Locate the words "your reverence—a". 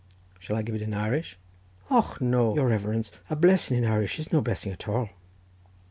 2.55-3.35